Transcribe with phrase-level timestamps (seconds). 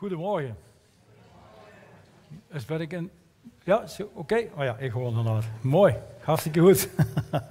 [0.00, 0.56] Goedemorgen.
[2.52, 3.10] Is ben ik in.
[3.64, 4.48] Ja, oké.
[4.56, 5.44] Oh ja, ik hoor inderdaad.
[5.60, 6.88] Mooi, hartstikke goed.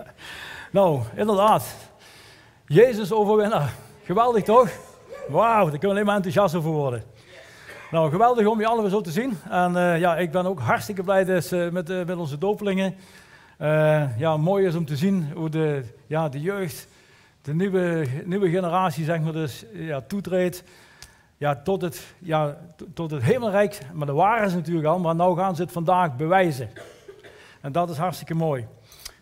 [0.72, 1.76] nou, inderdaad.
[2.66, 3.74] Jezus overwinnaar.
[4.04, 4.70] Geweldig toch?
[5.28, 7.04] Wauw, daar kunnen we alleen maar enthousiast over worden.
[7.92, 9.38] Nou, geweldig om je allemaal zo te zien.
[9.50, 12.96] En uh, ja, ik ben ook hartstikke blij dus, met, uh, met onze dopelingen.
[14.18, 16.88] ja, mooi is om te zien hoe de, ja, de jeugd,
[17.42, 20.64] de nieuwe, nieuwe generatie, zeg maar, dus ja, toetreedt
[21.40, 22.58] ja, tot, het, ja,
[22.94, 23.80] tot het hemelrijk.
[23.94, 26.70] Maar dat waren ze natuurlijk al, maar nu gaan ze het vandaag bewijzen.
[27.62, 28.68] En dat is hartstikke mooi.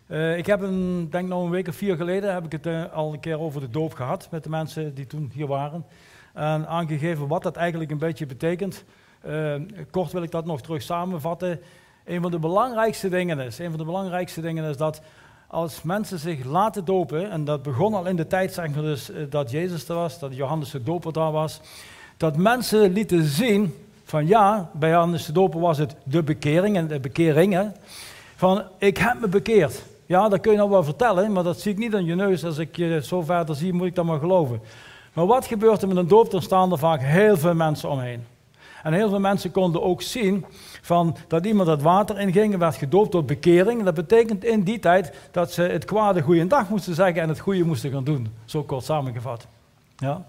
[0.08, 2.94] Uh, ik heb een, denk nou een week of vier geleden, heb ik het uh,
[2.94, 5.86] al een keer over de doop gehad met de mensen die toen hier waren.
[6.34, 8.84] En aangegeven wat dat eigenlijk een beetje betekent.
[9.28, 9.56] Uh,
[9.92, 11.60] kort wil ik dat nog terug samenvatten.
[12.06, 15.02] Een van de belangrijkste dingen is, een van de belangrijkste dingen is dat
[15.48, 19.12] als mensen zich laten dopen, en dat begon al in de tijd zeg maar dus,
[19.30, 21.62] dat Jezus er was, dat Johannes de doper daar was,
[22.18, 27.00] dat mensen lieten zien van ja, bij Johannes de was het de bekering en de
[27.00, 27.76] bekeringen.
[28.36, 29.84] Van ik heb me bekeerd.
[30.06, 32.46] Ja, dat kun je nou wel vertellen, maar dat zie ik niet aan je neus.
[32.46, 34.62] Als ik je zo verder zie, moet ik dat maar geloven.
[35.14, 36.32] Maar wat gebeurt er met een doop?
[36.32, 38.26] Dan staan er vaak heel veel mensen omheen.
[38.84, 40.46] En heel veel mensen konden ook zien
[40.82, 43.84] van dat iemand het water inging en werd gedoopt tot bekering.
[43.84, 47.40] Dat betekent in die tijd dat ze het kwade goede dag moesten zeggen en het
[47.40, 48.28] goede moesten gaan doen.
[48.46, 49.48] Zo kort samengevat.
[49.98, 50.26] Ja.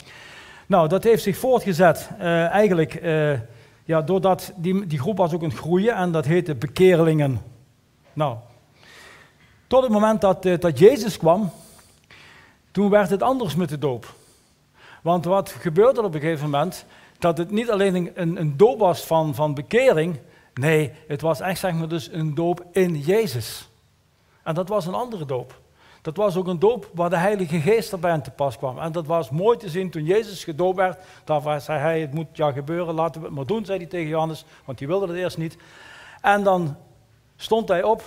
[0.69, 3.41] Nou, dat heeft zich voortgezet uh, eigenlijk uh,
[3.85, 7.41] ja, doordat die, die groep was ook aan het groeien en dat heette bekeerlingen.
[8.13, 8.37] Nou,
[9.67, 11.51] tot het moment dat, uh, dat Jezus kwam,
[12.71, 14.15] toen werd het anders met de doop.
[15.03, 16.85] Want wat gebeurde er op een gegeven moment?
[17.19, 20.19] Dat het niet alleen een, een doop was van, van bekering,
[20.55, 23.69] nee, het was echt zeg maar dus een doop in Jezus.
[24.43, 25.61] En dat was een andere doop.
[26.03, 28.79] Dat was ook een doop waar de Heilige Geest erbij aan te pas kwam.
[28.79, 30.99] En dat was mooi te zien toen Jezus gedoopt werd.
[31.25, 34.09] Daar zei hij, het moet ja gebeuren, laten we het maar doen, zei hij tegen
[34.09, 35.57] Johannes, want die wilde het eerst niet.
[36.21, 36.77] En dan
[37.37, 38.03] stond hij op.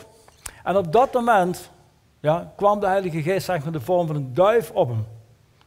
[0.64, 1.72] En op dat moment
[2.20, 5.06] ja, kwam de Heilige Geest zeg de vorm van een duif op hem.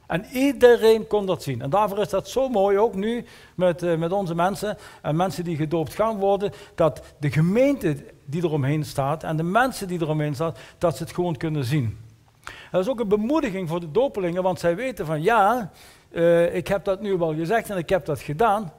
[0.07, 1.63] En iedereen kon dat zien.
[1.63, 5.45] En daarvoor is dat zo mooi, ook nu met, uh, met onze mensen en mensen
[5.45, 10.35] die gedoopt gaan worden, dat de gemeente die eromheen staat en de mensen die eromheen
[10.35, 11.99] staan, dat ze het gewoon kunnen zien.
[12.71, 15.71] Dat is ook een bemoediging voor de dopelingen, want zij weten van ja,
[16.11, 18.73] uh, ik heb dat nu wel gezegd en ik heb dat gedaan.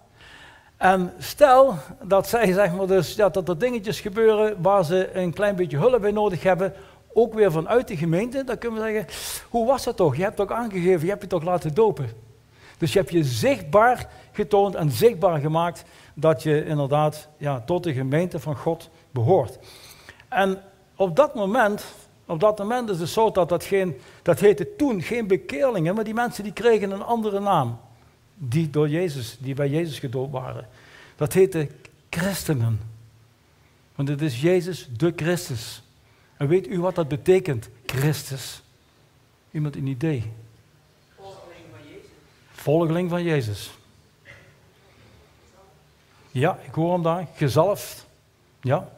[0.77, 5.33] En stel dat zij zeg maar dus, ja, dat er dingetjes gebeuren waar ze een
[5.33, 6.73] klein beetje hulp bij nodig hebben,
[7.13, 9.07] ook weer vanuit de gemeente, dan kunnen we zeggen,
[9.49, 10.15] hoe was dat toch?
[10.15, 12.09] Je hebt toch aangegeven, je hebt je toch laten dopen.
[12.77, 15.83] Dus je hebt je zichtbaar getoond en zichtbaar gemaakt
[16.13, 19.57] dat je inderdaad ja, tot de gemeente van God behoort.
[20.29, 20.61] En
[20.95, 21.85] op dat moment
[22.25, 26.03] op dat moment is het zo dat dat geen, dat heette toen geen bekeerlingen, maar
[26.03, 27.79] die mensen die kregen een andere naam.
[28.37, 30.67] Die door Jezus, die bij Jezus gedoopt waren.
[31.15, 31.67] Dat heette
[32.09, 32.79] christenen.
[33.95, 35.83] Want het is Jezus de Christus.
[36.37, 38.61] En weet u wat dat betekent, Christus?
[39.51, 40.31] Iemand een idee?
[41.15, 42.09] Volgeling van Jezus.
[42.51, 43.71] Volgeling van Jezus.
[46.31, 47.27] Ja, ik hoor hem daar.
[47.35, 48.05] Gezalfd.
[48.61, 48.89] Ja.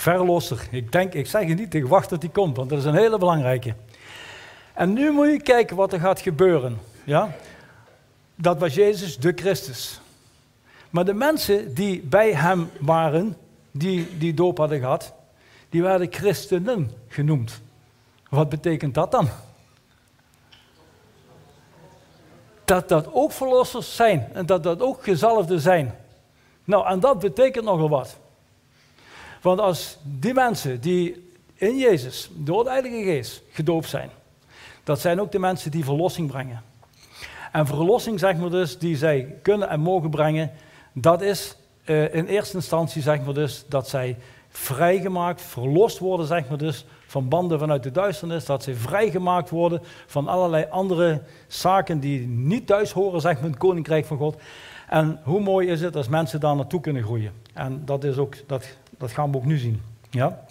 [0.00, 0.68] Verlosser.
[0.70, 2.94] Ik denk, ik zeg je niet, ik wacht tot die komt, want dat is een
[2.94, 3.74] hele belangrijke.
[4.74, 6.78] En nu moet je kijken wat er gaat gebeuren.
[7.04, 7.34] Ja?
[8.34, 10.00] Dat was Jezus de Christus.
[10.90, 13.36] Maar de mensen die bij hem waren,
[13.70, 15.12] die die doop hadden gehad,
[15.68, 17.60] die werden christenen genoemd.
[18.28, 19.28] Wat betekent dat dan?
[22.64, 25.94] Dat dat ook verlossers zijn en dat dat ook gezalfden zijn.
[26.64, 28.18] Nou, en dat betekent nogal wat.
[29.40, 34.10] Want als die mensen die in Jezus door de Heilige Geest gedoopt zijn,
[34.84, 36.62] dat zijn ook de mensen die verlossing brengen.
[37.52, 40.50] En verlossing, zeg maar dus, die zij kunnen en mogen brengen,
[40.92, 44.16] dat is uh, in eerste instantie, zeg maar dus, dat zij
[44.48, 49.80] vrijgemaakt, verlost worden, zeg maar dus, van banden vanuit de duisternis, dat ze vrijgemaakt worden
[50.06, 54.36] van allerlei andere zaken die niet thuis horen, zeg maar, in het Koninkrijk van God.
[54.88, 57.32] En hoe mooi is het als mensen daar naartoe kunnen groeien.
[57.54, 59.82] En dat, is ook, dat dat gaan we ook nu zien.
[60.10, 60.44] Ja?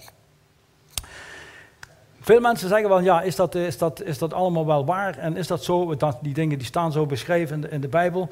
[2.21, 5.17] Veel mensen zeggen wel, ja, is dat, is, dat, is dat allemaal wel waar?
[5.17, 5.95] En is dat zo?
[5.95, 8.29] Dat, die dingen die staan zo beschreven in de, Bijbel.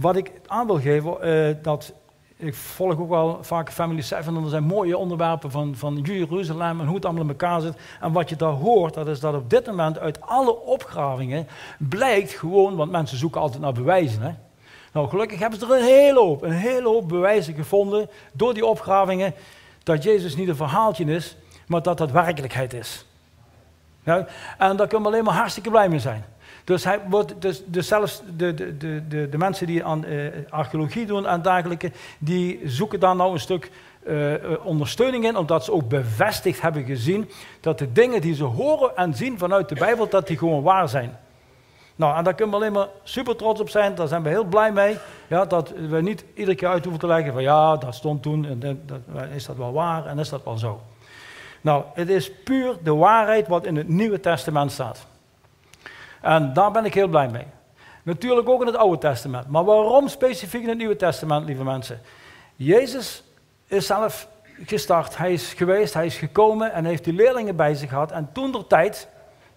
[0.00, 1.92] Wat ik aan wil geven, uh, dat
[2.36, 6.80] ik volg ook wel vaak Family 7 en er zijn mooie onderwerpen van, van Jeruzalem
[6.80, 7.76] en hoe het allemaal in elkaar zit.
[8.00, 11.46] En wat je daar hoort, dat is dat op dit moment uit alle opgravingen
[11.78, 14.32] blijkt gewoon, want mensen zoeken altijd naar bewijzen, hè,
[14.98, 18.66] nou, gelukkig hebben ze er een hele hoop, een hele hoop bewijzen gevonden door die
[18.66, 19.34] opgravingen
[19.82, 21.36] dat Jezus niet een verhaaltje is,
[21.66, 23.06] maar dat dat werkelijkheid is.
[24.58, 26.24] En daar kunnen we alleen maar hartstikke blij mee zijn.
[26.64, 28.76] Dus, hij wordt, dus, dus zelfs de, de,
[29.08, 33.40] de, de, mensen die aan uh, archeologie doen en dergelijke, die zoeken daar nou een
[33.40, 33.70] stuk
[34.06, 37.30] uh, ondersteuning in, omdat ze ook bevestigd hebben gezien
[37.60, 40.88] dat de dingen die ze horen en zien vanuit de Bijbel, dat die gewoon waar
[40.88, 41.18] zijn.
[41.98, 44.44] Nou, en daar kunnen we alleen maar super trots op zijn, daar zijn we heel
[44.44, 44.96] blij mee,
[45.26, 48.44] ja, dat we niet iedere keer uit hoeven te leggen van ja, dat stond toen,
[48.44, 49.00] en dat,
[49.34, 50.80] is dat wel waar en is dat wel zo.
[51.60, 55.06] Nou, het is puur de waarheid wat in het Nieuwe Testament staat.
[56.20, 57.46] En daar ben ik heel blij mee.
[58.02, 59.48] Natuurlijk ook in het Oude Testament.
[59.48, 62.00] Maar waarom specifiek in het Nieuwe Testament, lieve mensen?
[62.56, 63.24] Jezus
[63.66, 64.28] is zelf
[64.66, 65.16] gestart.
[65.16, 68.12] Hij is geweest, hij is gekomen en heeft die leerlingen bij zich gehad.
[68.12, 69.08] En toen der tijd,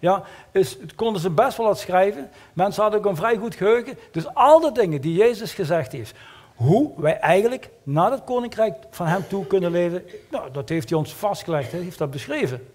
[0.02, 0.22] ja,
[0.52, 2.30] is, konden ze best wel wat schrijven.
[2.52, 3.98] Mensen hadden ook een vrij goed geheugen.
[4.10, 6.14] Dus al de dingen die Jezus gezegd heeft,
[6.54, 10.98] hoe wij eigenlijk naar het koninkrijk van hem toe kunnen leven, nou, dat heeft hij
[10.98, 12.68] ons vastgelegd, hij heeft dat beschreven.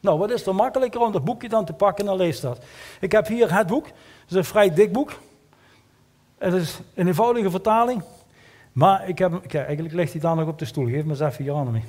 [0.00, 2.58] Nou, wat is er makkelijker om dat boekje dan te pakken en lees dat.
[3.00, 5.12] Ik heb hier het boek, het is een vrij dik boek.
[6.38, 8.02] Het is een eenvoudige vertaling,
[8.72, 10.86] maar ik heb, kijk, eigenlijk ligt hij daar nog op de stoel.
[10.86, 11.84] Geef me eens even je handen mee.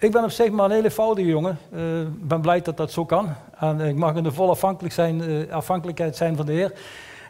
[0.00, 1.58] Ik ben op zich maar een hele eenvoudige jongen.
[1.72, 3.34] Eh, ik ben blij dat dat zo kan.
[3.58, 6.72] En ik mag in de volle afhankelijk zijn, uh, afhankelijkheid zijn van de Heer.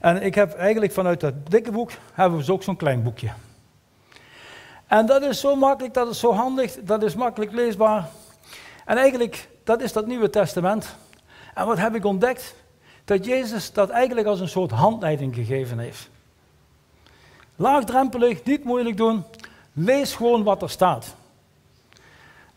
[0.00, 3.28] En ik heb eigenlijk vanuit dat dikke boek, hebben we dus ook zo'n klein boekje.
[4.86, 8.08] En dat is zo makkelijk, dat is zo handig, dat is makkelijk leesbaar.
[8.84, 10.96] En eigenlijk, dat is dat Nieuwe Testament.
[11.54, 12.54] En wat heb ik ontdekt?
[13.04, 16.08] Dat Jezus dat eigenlijk als een soort handleiding gegeven heeft.
[17.56, 19.24] Laagdrempelig, niet moeilijk doen.
[19.72, 21.16] Lees gewoon wat er staat.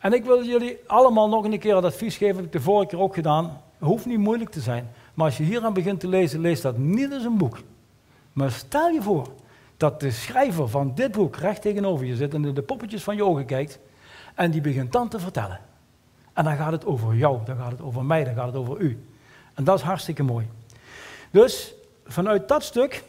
[0.01, 2.87] En ik wil jullie allemaal nog een keer het advies geven, heb ik de vorige
[2.87, 3.45] keer ook gedaan.
[3.45, 4.89] Het hoeft niet moeilijk te zijn.
[5.13, 7.57] Maar als je hier aan begint te lezen, lees dat niet als een boek.
[8.33, 9.27] Maar stel je voor
[9.77, 13.15] dat de schrijver van dit boek recht tegenover je zit en in de poppetjes van
[13.15, 13.79] je ogen kijkt.
[14.35, 15.59] En die begint dan te vertellen.
[16.33, 18.79] En dan gaat het over jou, dan gaat het over mij, dan gaat het over
[18.79, 19.05] u.
[19.53, 20.47] En dat is hartstikke mooi.
[21.31, 21.73] Dus
[22.05, 23.03] vanuit dat stuk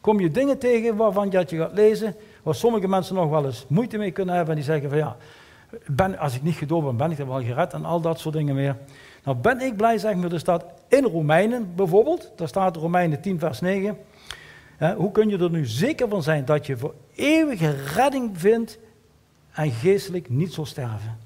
[0.00, 3.64] kom je dingen tegen waarvan je, je gaat lezen, waar sommige mensen nog wel eens
[3.68, 4.54] moeite mee kunnen hebben.
[4.54, 5.16] En die zeggen van ja,
[5.86, 8.34] ben, als ik niet gedoopt ben, ben ik er wel gered en al dat soort
[8.34, 8.76] dingen meer.
[9.24, 13.38] Nou ben ik blij, zeg maar, er staat in Romeinen bijvoorbeeld, daar staat Romeinen 10
[13.38, 13.96] vers 9.
[14.96, 18.78] hoe kun je er nu zeker van zijn dat je voor eeuwige redding vindt
[19.52, 21.18] en geestelijk niet zal sterven?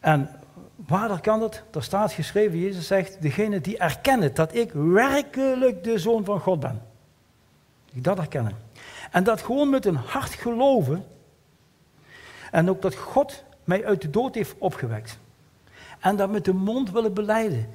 [0.00, 0.30] En
[0.86, 1.62] waar kan het?
[1.72, 6.60] Er staat geschreven, Jezus zegt, degene die erkennen dat ik werkelijk de Zoon van God
[6.60, 6.82] ben.
[7.92, 8.52] Die dat erkennen.
[9.10, 11.04] En dat gewoon met een hart geloven.
[12.50, 15.18] En ook dat God mij uit de dood heeft opgewekt.
[16.00, 17.68] En dat met de mond willen beleiden.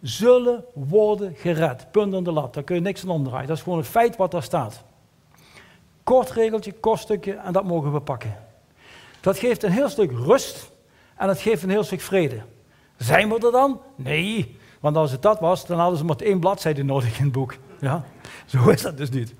[0.00, 1.90] Zullen worden gered.
[1.90, 2.54] Punt aan de lat.
[2.54, 3.48] Daar kun je niks aan omdraaien.
[3.48, 4.82] Dat is gewoon het feit wat daar staat.
[6.04, 8.36] Kort regeltje, kort stukje en dat mogen we pakken.
[9.20, 10.70] Dat geeft een heel stuk rust
[11.16, 12.42] en het geeft een heel stuk vrede.
[12.96, 13.80] Zijn we er dan?
[13.94, 14.58] Nee.
[14.80, 17.54] Want als het dat was, dan hadden ze maar één bladzijde nodig in het boek.
[17.80, 18.04] Ja?
[18.46, 19.34] Zo is dat dus niet.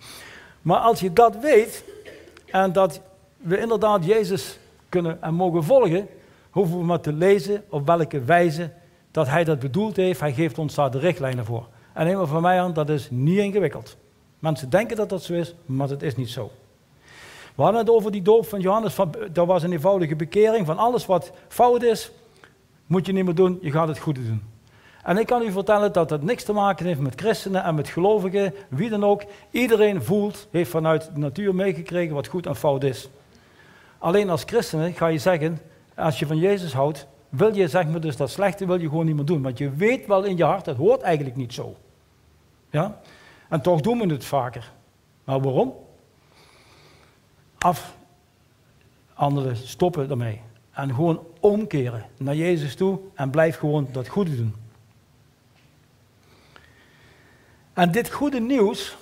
[0.63, 1.85] Maar als je dat weet
[2.47, 3.01] en dat
[3.43, 4.59] we inderdaad Jezus
[4.89, 6.09] kunnen en mogen volgen,
[6.51, 8.71] hoeven we maar te lezen op welke wijze
[9.11, 10.21] dat hij dat bedoeld heeft.
[10.21, 11.69] Hij geeft ons daar de richtlijnen voor.
[11.93, 13.97] En neem van mij aan, dat is niet ingewikkeld.
[14.39, 16.51] Mensen denken dat dat zo is, maar dat is niet zo.
[17.55, 18.95] We hadden het over die doop van Johannes.
[18.95, 22.11] Van, dat was een eenvoudige bekering van alles wat fout is,
[22.87, 24.43] moet je niet meer doen, je gaat het goede doen.
[25.03, 27.89] En ik kan u vertellen dat dat niks te maken heeft met christenen en met
[27.89, 29.25] gelovigen, wie dan ook.
[29.51, 33.09] Iedereen voelt, heeft vanuit de natuur meegekregen wat goed en fout is.
[34.03, 35.59] Alleen als christenen ga je zeggen,
[35.95, 39.07] als je van Jezus houdt, wil je zeg maar dus dat slechte wil je gewoon
[39.07, 39.43] niet meer doen.
[39.43, 41.77] Want je weet wel in je hart, het hoort eigenlijk niet zo.
[42.71, 43.01] Ja?
[43.49, 44.73] En toch doen we het vaker.
[45.25, 45.75] Maar waarom?
[47.59, 47.95] Af,
[49.15, 50.41] anderen stoppen ermee.
[50.73, 54.55] En gewoon omkeren naar Jezus toe en blijf gewoon dat goede doen.
[57.73, 58.97] En dit goede nieuws,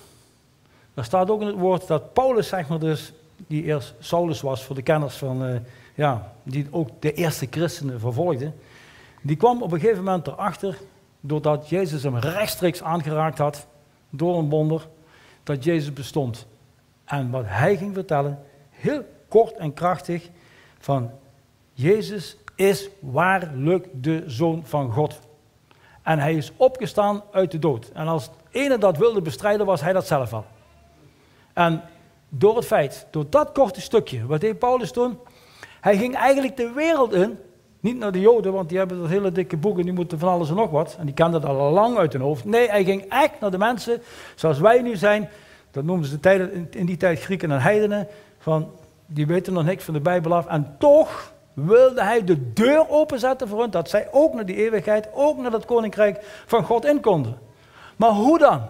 [0.94, 3.12] daar staat ook in het woord dat Paulus, zeg maar dus,
[3.46, 5.56] die eerst Saulus was voor de kenners van, uh,
[5.94, 8.52] ja, die ook de eerste christenen vervolgde,
[9.22, 10.78] die kwam op een gegeven moment erachter,
[11.20, 13.66] doordat Jezus hem rechtstreeks aangeraakt had,
[14.10, 14.88] door een wonder,
[15.42, 16.46] dat Jezus bestond.
[17.04, 18.38] En wat hij ging vertellen,
[18.70, 20.28] heel kort en krachtig,
[20.78, 21.10] van
[21.72, 25.20] Jezus is waarlijk de Zoon van God.
[26.02, 27.90] En hij is opgestaan uit de dood.
[27.94, 30.44] En als het ene dat wilde bestrijden, was hij dat zelf al.
[31.52, 31.82] En
[32.30, 35.18] door het feit, door dat korte stukje, wat deed Paulus toen?
[35.80, 37.38] Hij ging eigenlijk de wereld in,
[37.80, 40.28] niet naar de Joden, want die hebben dat hele dikke boek en die moeten van
[40.28, 40.96] alles en nog wat.
[40.98, 42.44] En die kenden dat al lang uit hun hoofd.
[42.44, 44.02] Nee, hij ging echt naar de mensen
[44.34, 45.28] zoals wij nu zijn.
[45.70, 48.06] Dat noemden ze in die tijd Grieken en heidenen.
[48.38, 48.70] Van
[49.06, 50.46] die weten nog niks van de Bijbel af.
[50.46, 55.08] En toch wilde hij de deur openzetten voor hen, dat zij ook naar die eeuwigheid,
[55.14, 57.38] ook naar dat koninkrijk van God in konden.
[57.96, 58.62] Maar hoe dan?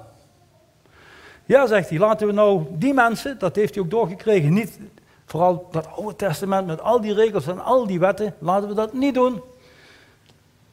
[1.50, 4.78] Ja, zegt hij, laten we nou die mensen, dat heeft hij ook doorgekregen, niet
[5.26, 8.92] vooral dat Oude Testament met al die regels en al die wetten, laten we dat
[8.92, 9.40] niet doen.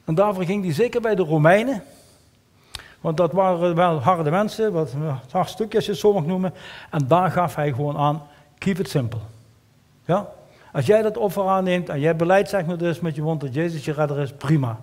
[0.06, 1.84] En daarvoor ging hij zeker bij de Romeinen,
[3.02, 4.94] want dat waren wel harde mensen, wat
[5.32, 6.54] hartstukjes je zo mag noemen.
[6.92, 8.22] En daar gaf hij gewoon aan,
[8.58, 9.20] keep it simple.
[10.06, 10.30] Ja?
[10.74, 13.54] Als jij dat offer aanneemt en jij beleid zeg maar dus met je mond dat
[13.54, 14.80] Jezus je redder is, prima.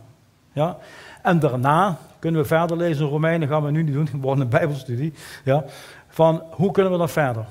[0.53, 0.77] Ja?
[1.25, 4.49] En daarna kunnen we verder lezen in Romeinen, gaan we nu niet doen, gewoon een
[4.49, 5.13] bijbelstudie.
[5.45, 5.65] Ja?
[6.09, 7.45] Van hoe kunnen we dan verder?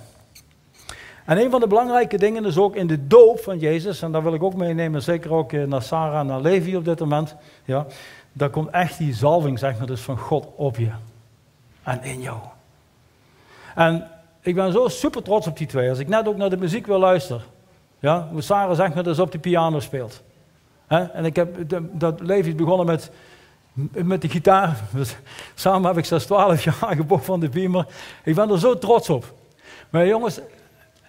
[1.26, 4.24] En een van de belangrijke dingen is ook in de doop van Jezus, en daar
[4.24, 7.36] wil ik ook meenemen, zeker ook naar Sarah en naar Levi op dit moment.
[7.66, 7.86] Ja,
[8.34, 10.90] daar komt echt die zalving, zeg maar, dus van God op je.
[11.84, 12.38] En in jou.
[13.76, 14.08] En
[14.42, 15.90] ik ben zo super trots op die twee.
[15.90, 17.42] Als ik net ook naar de muziek wil luisteren.
[18.00, 20.24] Ja, hoe Sarah zeg maar dus op de piano speelt.
[20.88, 21.56] En ik heb,
[21.92, 23.12] dat Levi is begonnen met,
[23.92, 24.82] met de gitaar.
[25.54, 27.88] Samen heb ik zelfs 12 jaar geboren van de Beamer.
[28.24, 29.34] Ik ben er zo trots op.
[29.90, 30.40] Maar jongens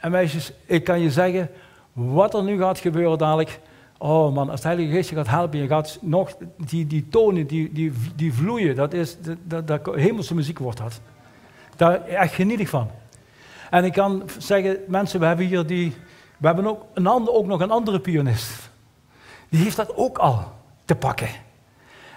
[0.01, 1.51] en meisjes, ik kan je zeggen,
[1.93, 3.61] wat er nu gaat gebeuren dadelijk.
[3.99, 7.47] Oh man, als de Heilige Geest je gaat helpen, je gaat nog die, die tonen,
[7.47, 11.01] die, die, die vloeien, dat is, dat, dat, hemelse muziek wordt dat.
[11.77, 12.91] Daar echt geniet ik van.
[13.71, 15.95] En ik kan zeggen, mensen, we hebben hier die,
[16.37, 18.71] we hebben ook, een ook nog een andere pianist.
[19.49, 20.53] Die heeft dat ook al
[20.85, 21.29] te pakken.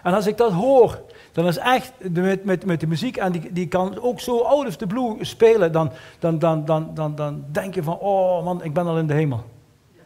[0.03, 1.01] En als ik dat hoor,
[1.31, 4.67] dan is echt met, met, met de muziek, en die, die kan ook zo out
[4.67, 8.63] of the blue spelen, dan, dan, dan, dan, dan, dan denk je van, oh man,
[8.63, 9.43] ik ben al in de hemel.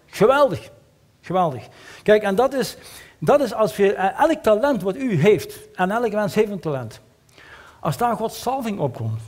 [0.05, 0.69] Geweldig,
[1.21, 1.67] geweldig.
[2.03, 2.77] Kijk, en dat is,
[3.19, 6.59] dat is als je, eh, elk talent wat u heeft, en elk mens heeft een
[6.59, 7.01] talent,
[7.79, 9.21] als daar Gods salving op komt,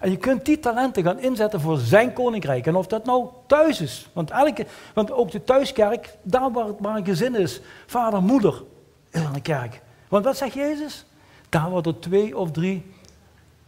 [0.00, 2.66] en je kunt die talenten gaan inzetten voor zijn koninkrijk.
[2.66, 4.08] En of dat nou thuis is.
[4.12, 8.62] Want, elke, want ook de thuiskerk, daar waar, waar een gezin is, vader, moeder,
[9.10, 9.80] is een kerk.
[10.14, 11.04] Want wat zegt Jezus?
[11.48, 12.94] Daar waar er twee of drie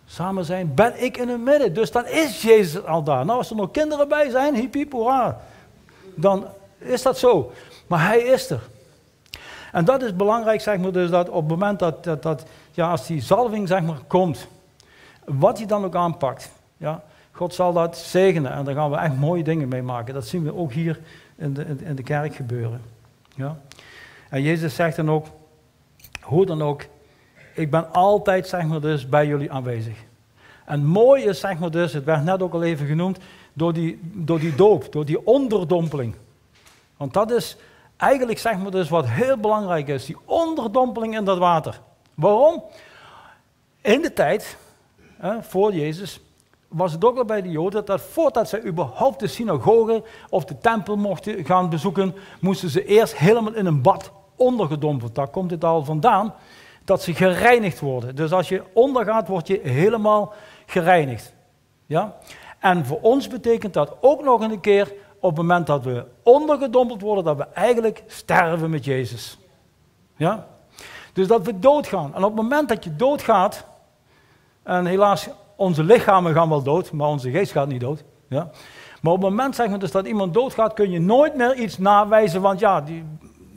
[0.04, 1.74] samen zijn, ben ik in het midden.
[1.74, 3.24] Dus dan is Jezus al daar.
[3.24, 4.94] Nou, als er nog kinderen bij zijn, hiep.
[6.14, 6.46] Dan
[6.78, 7.52] is dat zo.
[7.86, 8.60] Maar hij is er.
[9.72, 12.90] En dat is belangrijk, zeg maar, dus dat op het moment dat, dat, dat ja,
[12.90, 14.46] als die zalving, zeg maar, komt,
[15.24, 19.16] wat hij dan ook aanpakt, ja, God zal dat zegenen en daar gaan we echt
[19.16, 20.14] mooie dingen mee maken.
[20.14, 21.00] Dat zien we ook hier
[21.36, 22.82] in de, in de kerk gebeuren.
[23.34, 23.56] Ja.
[24.28, 25.26] En Jezus zegt dan ook,
[26.26, 26.82] hoe dan ook,
[27.54, 30.04] ik ben altijd zeg maar dus bij jullie aanwezig.
[30.64, 33.18] En mooi is zeg maar dus, het werd net ook al even genoemd,
[33.52, 36.14] door die, door die doop, door die onderdompeling.
[36.96, 37.56] Want dat is
[37.96, 41.80] eigenlijk zeg maar dus wat heel belangrijk is, die onderdompeling in dat water.
[42.14, 42.62] Waarom?
[43.80, 44.56] In de tijd,
[45.16, 46.20] hè, voor Jezus,
[46.68, 50.58] was het ook al bij de Joden dat voordat ze überhaupt de synagoge of de
[50.58, 55.14] tempel mochten gaan bezoeken, moesten ze eerst helemaal in een bad ondergedompeld.
[55.14, 56.34] Daar komt het al vandaan
[56.84, 58.16] dat ze gereinigd worden.
[58.16, 60.32] Dus als je ondergaat, word je helemaal
[60.66, 61.34] gereinigd.
[61.86, 62.16] Ja?
[62.58, 67.00] En voor ons betekent dat ook nog een keer op het moment dat we ondergedompeld
[67.00, 69.38] worden, dat we eigenlijk sterven met Jezus.
[70.16, 70.46] Ja?
[71.12, 72.14] Dus dat we doodgaan.
[72.14, 73.64] En op het moment dat je doodgaat,
[74.62, 78.04] en helaas, onze lichamen gaan wel dood, maar onze geest gaat niet dood.
[78.28, 78.50] Ja?
[79.00, 81.78] Maar op het moment zeg we dus dat iemand doodgaat, kun je nooit meer iets
[81.78, 83.04] nawijzen, want ja, die,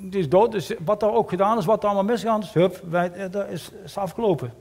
[0.02, 0.52] die is dood.
[0.52, 3.48] Dus wat er ook gedaan is, wat er allemaal misgaan is, hup, wij, eh, dat
[3.50, 4.54] is, afgelopen.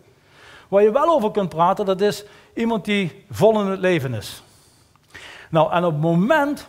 [0.68, 4.42] Waar je wel over kunt praten, dat is iemand die vol in het leven is.
[5.50, 6.68] Nou, en op het moment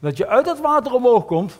[0.00, 1.58] dat je uit het water omhoog komt,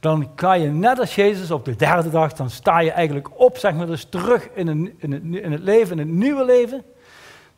[0.00, 3.58] dan kan je net als Jezus op de derde dag, dan sta je eigenlijk op,
[3.58, 6.84] zeg maar, dus terug in, een, in, het, in het leven, in het nieuwe leven.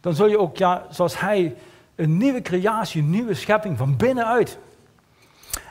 [0.01, 1.57] Dan zul je ook, ja, zoals hij,
[1.95, 4.59] een nieuwe creatie, een nieuwe schepping van binnenuit.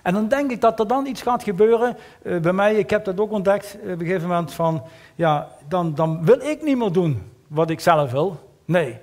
[0.05, 1.97] En dan denk ik dat er dan iets gaat gebeuren.
[2.23, 4.83] Uh, bij mij, ik heb dat ook ontdekt uh, op een gegeven moment van,
[5.15, 8.39] ja, dan, dan wil ik niet meer doen wat ik zelf wil.
[8.65, 8.97] Nee.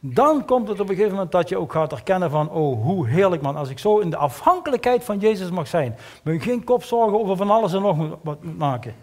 [0.00, 3.08] Dan komt het op een gegeven moment dat je ook gaat erkennen van, oh, hoe
[3.08, 5.96] heerlijk man, als ik zo in de afhankelijkheid van Jezus mag zijn.
[6.22, 8.94] Me geen kopzorgen over van alles en nog wat moet maken.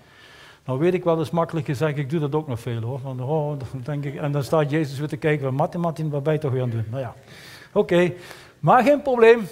[0.66, 3.00] Nou weet ik wel, dat is makkelijk gezegd, ik doe dat ook nog veel hoor.
[3.20, 3.52] Oh,
[3.84, 6.62] denk ik, en dan staat Jezus weer te kijken, Martin, wat ben je toch weer
[6.62, 6.88] aan het doen?
[6.90, 7.14] Nou ja,
[7.74, 8.14] oké,
[8.60, 9.48] maar geen probleem.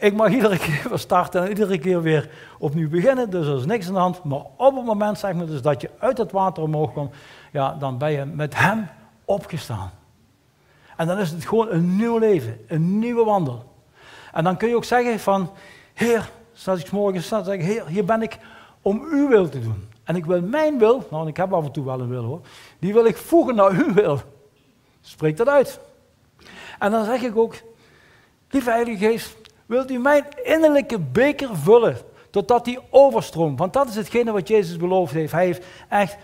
[0.00, 3.64] Ik mag iedere keer weer starten en iedere keer weer opnieuw beginnen, dus er is
[3.64, 4.24] niks aan de hand.
[4.24, 7.14] Maar op het moment zeg maar dus dat je uit het water omhoog komt,
[7.52, 8.88] ja, dan ben je met hem
[9.24, 9.90] opgestaan.
[10.96, 13.72] En dan is het gewoon een nieuw leven, een nieuwe wandel.
[14.32, 15.50] En dan kun je ook zeggen van,
[15.94, 18.38] Heer, zoals ik morgen sta, zeg ik, Heer, hier ben ik
[18.82, 19.88] om uw wil te doen.
[20.04, 22.40] En ik wil mijn wil, nou ik heb af en toe wel een wil hoor,
[22.78, 24.20] die wil ik voegen naar uw wil.
[25.00, 25.80] Spreek dat uit.
[26.78, 27.54] En dan zeg ik ook,
[28.50, 29.36] lieve Heilige Geest,
[29.68, 31.96] wilt u mijn innerlijke beker vullen
[32.30, 33.58] totdat die overstroomt?
[33.58, 35.32] Want dat is hetgene wat Jezus beloofd heeft.
[35.32, 36.16] Hij heeft echt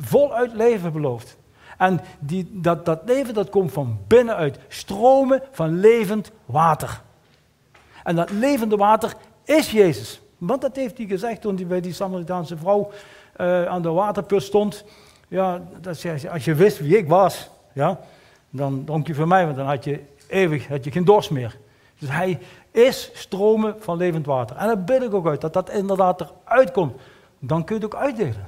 [0.00, 1.36] voluit leven beloofd.
[1.78, 4.58] En die, dat, dat leven dat komt van binnenuit.
[4.68, 7.00] Stromen van levend water.
[8.04, 10.20] En dat levende water is Jezus.
[10.38, 12.90] Want dat heeft hij gezegd toen hij bij die Samaritaanse vrouw
[13.40, 14.84] uh, aan de waterput stond.
[15.28, 18.00] Ja, dat als je wist wie ik was, ja,
[18.50, 21.58] dan dronk je van mij, want dan had je eeuwig had je geen dorst meer.
[22.02, 22.38] Dus hij
[22.70, 24.56] is stromen van levend water.
[24.56, 27.00] En daar bid ik ook uit, dat dat inderdaad eruit komt.
[27.38, 28.46] Dan kun je het ook uitdelen.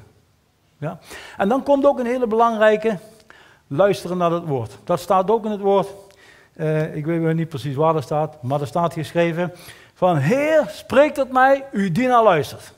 [0.79, 0.99] Ja?
[1.37, 2.99] En dan komt ook een hele belangrijke,
[3.67, 4.79] luisteren naar het woord.
[4.85, 5.89] Dat staat ook in het woord.
[6.57, 9.53] Uh, ik weet niet precies waar dat staat, maar er staat geschreven
[9.95, 12.73] van Heer, spreekt tot mij, uw dienaar luistert.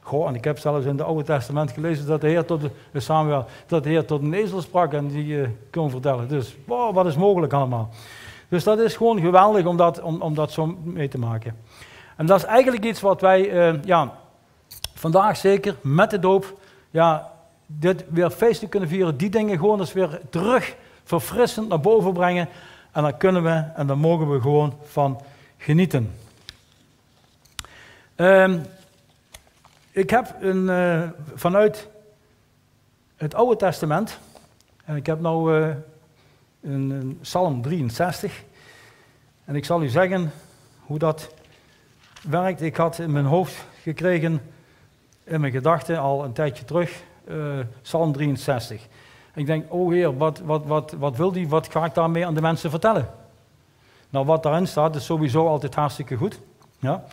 [0.00, 2.60] Goh, en ik heb zelfs in het Oude Testament gelezen dat de Heer tot
[2.92, 6.28] de, Samuel, dat de Heer tot een ezel sprak en die uh, kon vertellen.
[6.28, 7.90] Dus, wat is mogelijk allemaal.
[8.50, 11.56] Dus dat is gewoon geweldig om dat, om, om dat zo mee te maken.
[12.16, 14.12] En dat is eigenlijk iets wat wij, uh, ja,
[14.94, 16.58] vandaag zeker met de doop,
[16.90, 17.32] ja,
[17.66, 22.48] dit weer feesten kunnen vieren, die dingen gewoon eens weer terug verfrissend naar boven brengen.
[22.92, 25.20] En dan kunnen we en dan mogen we gewoon van
[25.56, 26.12] genieten.
[28.16, 28.62] Um,
[29.90, 31.88] ik heb een, uh, vanuit
[33.16, 34.18] het Oude Testament,
[34.84, 35.68] en ik heb nu uh,
[36.62, 38.44] een, Psalm 63,
[39.44, 40.32] en ik zal u zeggen
[40.80, 41.34] hoe dat
[42.28, 42.62] werkt.
[42.62, 44.42] Ik had in mijn hoofd gekregen,
[45.24, 48.86] in mijn gedachten al een tijdje terug, uh, Psalm 63.
[49.32, 52.26] En ik denk, oh Heer, wat, wat, wat, wat wil die, wat ga ik daarmee
[52.26, 53.08] aan de mensen vertellen?
[54.10, 56.40] Nou, wat daarin staat is sowieso altijd hartstikke goed.
[56.78, 57.04] Ja.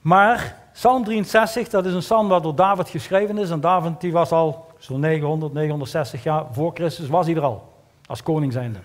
[0.00, 3.50] Maar Psalm 63, dat is een psalm dat door David geschreven is.
[3.50, 7.69] En David die was al zo'n 900, 960 jaar voor Christus, was hij er al.
[8.10, 8.78] Als koning zijnde.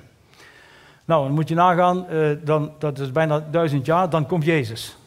[1.05, 4.97] Nou, dan moet je nagaan, uh, dan, dat is bijna duizend jaar, dan komt Jezus.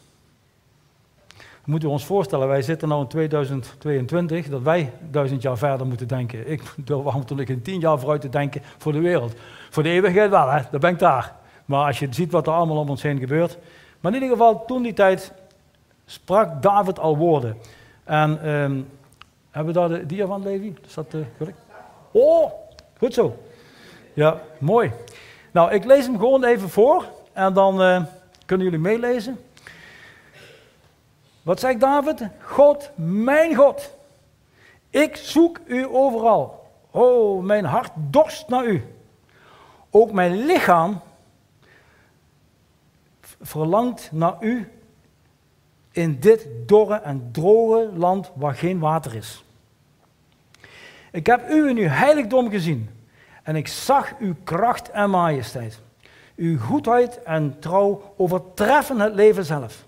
[1.37, 5.87] Dan moeten we ons voorstellen, wij zitten nu in 2022, dat wij duizend jaar verder
[5.87, 6.51] moeten denken.
[6.51, 9.33] Ik durf natuurlijk in tien jaar vooruit te denken voor de wereld.
[9.69, 10.61] Voor de eeuwigheid wel, hè?
[10.71, 11.35] daar ben ik daar.
[11.65, 13.57] Maar als je ziet wat er allemaal om ons heen gebeurt.
[13.99, 15.33] Maar in ieder geval, toen die tijd
[16.05, 17.57] sprak David al woorden.
[18.03, 18.89] En um,
[19.51, 20.75] hebben we daar de dia van, Levi?
[20.87, 21.57] Is dat uh, correct?
[22.11, 22.51] Oh,
[22.97, 23.35] goed zo.
[24.19, 24.91] Ja, mooi.
[25.51, 28.03] Nou, ik lees hem gewoon even voor en dan uh,
[28.45, 29.39] kunnen jullie meelezen.
[31.41, 32.21] Wat zegt David?
[32.41, 33.95] God, mijn God,
[34.89, 36.71] ik zoek u overal.
[36.91, 38.83] Oh, mijn hart dorst naar u.
[39.89, 41.01] Ook mijn lichaam
[43.41, 44.71] verlangt naar u
[45.91, 49.43] in dit dorre en droge land waar geen water is.
[51.11, 52.97] Ik heb u in uw heiligdom gezien
[53.49, 55.79] en ik zag uw kracht en majesteit.
[56.35, 59.85] Uw goedheid en trouw overtreffen het leven zelf.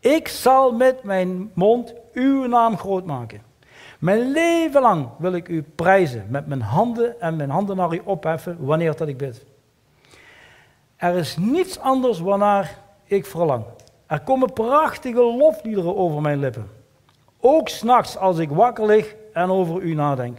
[0.00, 3.42] Ik zal met mijn mond uw naam groot maken.
[3.98, 8.00] Mijn leven lang wil ik u prijzen, met mijn handen en mijn handen naar u
[8.04, 9.44] opheffen wanneer dat ik bid.
[10.96, 13.64] Er is niets anders waarnaar ik verlang.
[14.06, 16.70] Er komen prachtige lofliederen over mijn lippen.
[17.40, 20.38] Ook s'nachts als ik wakker lig en over u nadenk.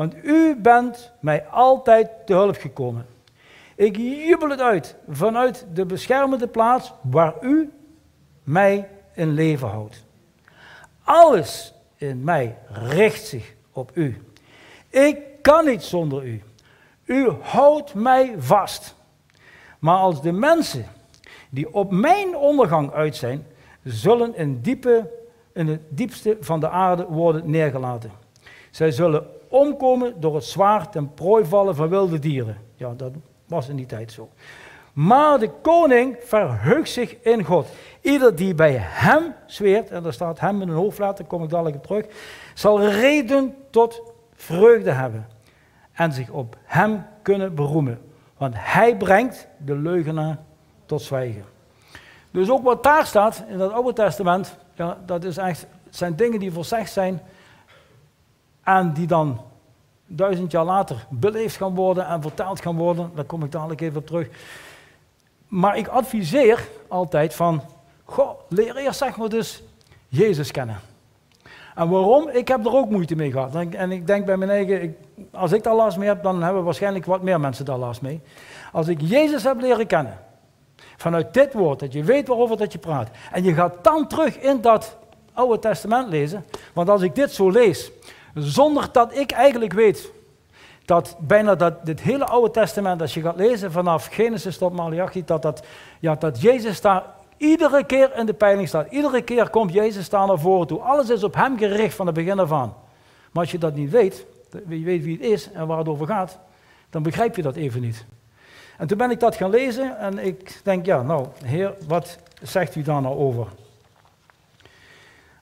[0.00, 3.06] Want u bent mij altijd te hulp gekomen.
[3.74, 7.72] Ik jubel het uit vanuit de beschermende plaats waar u
[8.42, 10.04] mij in leven houdt.
[11.02, 14.22] Alles in mij richt zich op u.
[14.88, 16.42] Ik kan niet zonder u.
[17.04, 18.94] U houdt mij vast.
[19.78, 20.86] Maar als de mensen
[21.50, 23.46] die op mijn ondergang uit zijn,
[23.84, 25.10] zullen in, diepe,
[25.52, 28.19] in het diepste van de aarde worden neergelaten.
[28.70, 32.56] Zij zullen omkomen door het zwaard en prooi vallen van wilde dieren.
[32.74, 33.12] Ja, dat
[33.46, 34.28] was in die tijd zo.
[34.92, 37.68] Maar de koning verheugt zich in God.
[38.00, 41.76] Ieder die bij hem zweert, en daar staat hem in een hoofdletter, kom ik dadelijk
[41.76, 42.06] op terug,
[42.54, 44.02] zal reden tot
[44.34, 45.26] vreugde hebben.
[45.92, 48.00] En zich op hem kunnen beroemen.
[48.36, 50.38] Want hij brengt de leugenaar
[50.86, 51.44] tot zwijgen.
[52.30, 56.40] Dus ook wat daar staat in het Oude Testament, ja, dat is echt, zijn dingen
[56.40, 57.20] die voorzegd zijn
[58.62, 59.40] en die dan
[60.06, 63.10] duizend jaar later beleefd gaan worden en verteld gaan worden.
[63.14, 64.28] Daar kom ik dadelijk even op terug.
[65.48, 67.62] Maar ik adviseer altijd van,
[68.04, 69.62] goh, leer eerst zeg maar dus
[70.08, 70.80] Jezus kennen.
[71.74, 72.28] En waarom?
[72.28, 73.54] Ik heb er ook moeite mee gehad.
[73.54, 74.96] En ik denk bij mijn eigen, ik,
[75.32, 78.20] als ik daar last mee heb, dan hebben waarschijnlijk wat meer mensen daar last mee.
[78.72, 80.18] Als ik Jezus heb leren kennen,
[80.96, 83.08] vanuit dit woord, dat je weet waarover dat je praat.
[83.32, 84.96] En je gaat dan terug in dat
[85.32, 86.44] Oude Testament lezen.
[86.72, 87.90] Want als ik dit zo lees,
[88.34, 90.12] zonder dat ik eigenlijk weet
[90.84, 95.24] dat bijna dat, dit hele Oude Testament, als je gaat lezen vanaf Genesis tot Malachi,
[95.24, 95.62] dat, dat,
[96.00, 97.04] ja, dat Jezus daar
[97.36, 98.90] iedere keer in de peiling staat.
[98.90, 100.80] Iedere keer komt Jezus daar naar voren toe.
[100.80, 102.74] Alles is op hem gericht van het begin af aan.
[103.32, 104.26] Maar als je dat niet weet,
[104.68, 106.38] je weet wie het is en waar het over gaat,
[106.90, 108.06] dan begrijp je dat even niet.
[108.78, 112.74] En toen ben ik dat gaan lezen en ik denk, ja, nou, Heer, wat zegt
[112.74, 113.46] u daar nou over?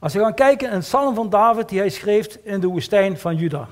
[0.00, 3.18] Als we gaan kijken in het Psalm van David, die hij schreef in de woestijn
[3.18, 3.68] van Juda.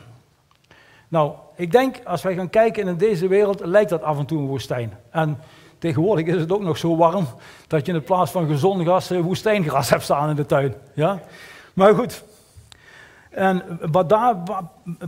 [1.08, 4.38] Nou, ik denk, als wij gaan kijken in deze wereld, lijkt dat af en toe
[4.38, 4.92] een woestijn.
[5.10, 5.38] En
[5.78, 7.26] tegenwoordig is het ook nog zo warm
[7.66, 10.74] dat je in plaats van gezond gas eh, woestijngras hebt staan in de tuin.
[10.94, 11.20] Ja?
[11.74, 12.24] Maar goed.
[13.30, 14.14] En wat,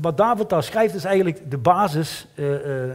[0.00, 2.92] wat David daar schrijft is eigenlijk de basis uh, uh,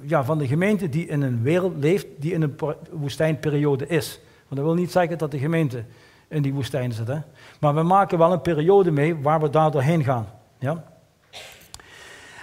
[0.00, 2.56] ja, van de gemeente die in een wereld leeft die in een
[2.90, 4.20] woestijnperiode is.
[4.48, 5.84] Want dat wil niet zeggen dat de gemeente
[6.30, 7.06] in die woestijn zit.
[7.06, 7.18] Hè?
[7.60, 10.26] Maar we maken wel een periode mee waar we daar doorheen gaan.
[10.58, 10.84] Ja?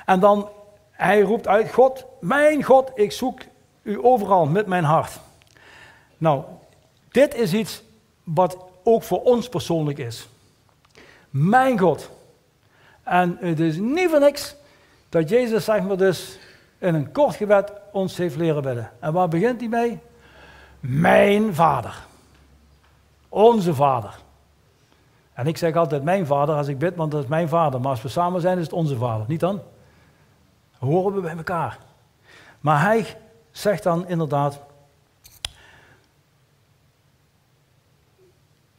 [0.05, 0.49] En dan,
[0.91, 3.41] hij roept uit, God, mijn God, ik zoek
[3.81, 5.19] u overal met mijn hart.
[6.17, 6.43] Nou,
[7.11, 7.83] dit is iets
[8.23, 10.29] wat ook voor ons persoonlijk is.
[11.29, 12.09] Mijn God.
[13.03, 14.55] En het is niet voor niks
[15.09, 16.39] dat Jezus, zeg maar dus,
[16.77, 18.91] in een kort gebed ons heeft leren bidden.
[18.99, 19.99] En waar begint hij mee?
[20.79, 22.05] Mijn vader.
[23.29, 24.19] Onze vader.
[25.33, 27.81] En ik zeg altijd mijn vader als ik bid, want dat is mijn vader.
[27.81, 29.25] Maar als we samen zijn, is het onze vader.
[29.27, 29.61] Niet dan?
[30.77, 31.79] Horen we bij elkaar.
[32.59, 33.17] Maar hij
[33.51, 34.59] zegt dan inderdaad: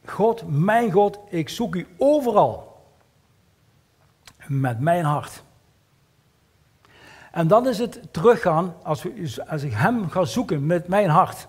[0.05, 2.67] God, mijn God, ik zoek u overal.
[4.47, 5.43] Met mijn hart.
[7.31, 11.47] En dan is het teruggaan, als, we, als ik hem ga zoeken met mijn hart.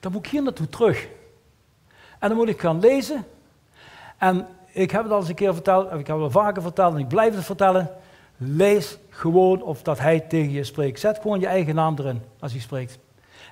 [0.00, 1.08] Dan moet ik hier naartoe terug.
[2.20, 3.24] En dan moet ik gaan lezen.
[4.18, 6.94] En ik heb het al eens een keer verteld, ik heb het wel vaker verteld
[6.94, 7.90] en ik blijf het vertellen.
[8.36, 11.00] Lees gewoon of dat hij tegen je spreekt.
[11.00, 12.98] Zet gewoon je eigen naam erin als hij spreekt.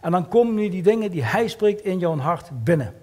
[0.00, 2.94] En dan komen nu die dingen die hij spreekt in jouw hart binnen.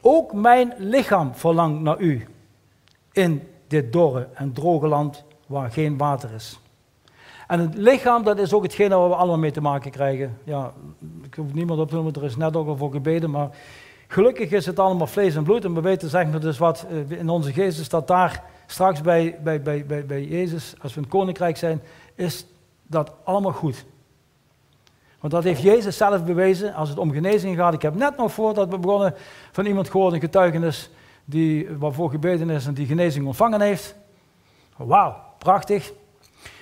[0.00, 2.28] Ook mijn lichaam verlangt naar u
[3.12, 6.60] in dit dorre en droge land waar geen water is.
[7.46, 10.38] En het lichaam, dat is ook hetgene waar we allemaal mee te maken krijgen.
[10.44, 10.72] Ja,
[11.22, 13.50] ik hoef niemand op te noemen, er is net ook al voor gebeden, maar
[14.08, 15.64] gelukkig is het allemaal vlees en bloed.
[15.64, 19.00] En we weten zeg maar dus wat eh, in onze geest is dat daar straks
[19.00, 21.82] bij, bij, bij, bij, bij Jezus, als we een koninkrijk zijn,
[22.14, 22.46] is
[22.86, 23.84] dat allemaal goed.
[25.20, 27.74] Want dat heeft Jezus zelf bewezen als het om genezing gaat.
[27.74, 29.14] Ik heb net nog voordat we begonnen
[29.52, 30.90] van iemand gehoord, een getuigenis,
[31.24, 33.94] die, waarvoor gebeden is en die genezing ontvangen heeft.
[34.76, 35.92] Wauw, prachtig.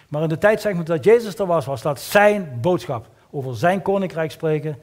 [0.08, 3.06] Maar in de tijd zeg maar dat Jezus er was, was dat zijn boodschap.
[3.30, 4.78] Over zijn koninkrijk spreken.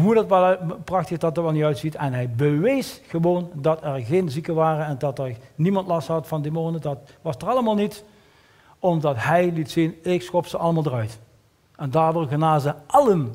[0.00, 1.94] Hoe dat wel, prachtig dat er wel niet uitziet.
[1.94, 6.26] En hij bewees gewoon dat er geen zieken waren en dat er niemand last had
[6.26, 6.80] van demonen.
[6.80, 8.04] Dat was er allemaal niet.
[8.78, 11.18] Omdat hij liet zien, ik schop ze allemaal eruit.
[11.76, 13.34] En daardoor genazen allen.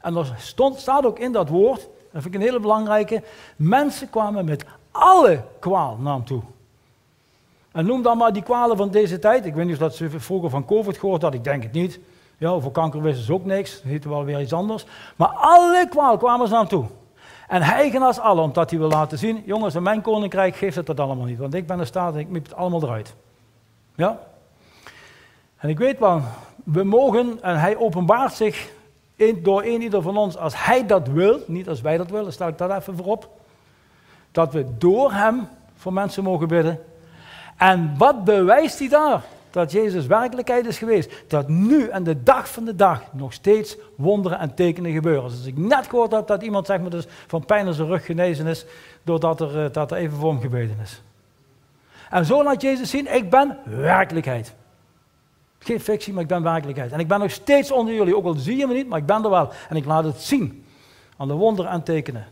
[0.00, 1.80] En er stond, staat ook in dat woord,
[2.12, 3.22] dat vind ik een hele belangrijke,
[3.56, 6.42] mensen kwamen met alle kwaal naar hem toe.
[7.72, 9.46] En noem dan maar die kwalen van deze tijd.
[9.46, 11.98] Ik weet niet of dat ze vroeger van COVID gehoord had, ik denk het niet.
[12.40, 14.84] Ja, over kanker wisten ze ook niks, heette wel weer iets anders.
[15.16, 16.84] Maar alle kwaal kwamen ze hem toe.
[17.48, 20.86] En hij genas alle, omdat hij wil laten zien, jongens, in mijn koninkrijk geeft het
[20.86, 21.38] dat allemaal niet.
[21.38, 23.14] Want ik ben in staat en ik miep het allemaal eruit.
[23.94, 24.18] Ja?
[25.56, 26.20] En ik weet wel,
[26.64, 28.70] we mogen, en hij openbaart zich
[29.34, 32.48] door een ieder van ons, als hij dat wil, niet als wij dat willen, stel
[32.48, 33.28] ik dat even voorop,
[34.32, 36.84] dat we door hem voor mensen mogen bidden.
[37.56, 39.22] En wat bewijst hij daar?
[39.50, 41.24] Dat Jezus werkelijkheid is geweest.
[41.26, 45.22] Dat nu en de dag van de dag nog steeds wonderen en tekenen gebeuren.
[45.22, 47.88] Dus als ik net gehoord heb dat iemand zeg maar, dus van pijn in zijn
[47.88, 48.64] rug genezen is,
[49.02, 51.02] doordat er, eh, dat er even voor gebeden is.
[52.10, 54.54] En zo laat Jezus zien, ik ben werkelijkheid.
[55.58, 56.92] Geen fictie, maar ik ben werkelijkheid.
[56.92, 59.06] En ik ben nog steeds onder jullie, ook al zie je me niet, maar ik
[59.06, 59.50] ben er wel.
[59.68, 60.64] En ik laat het zien
[61.16, 62.26] aan de wonderen en tekenen.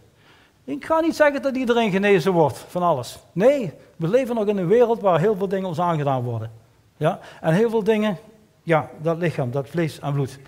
[0.64, 3.18] Ik ga niet zeggen dat iedereen genezen wordt van alles.
[3.33, 6.50] Nee, we leven nog in een wereld waar heel veel dingen ons aangedaan worden.
[6.98, 7.20] Ja?
[7.40, 8.16] En heel veel dingen,
[8.62, 10.38] ja, dat lichaam, dat vlees en bloed.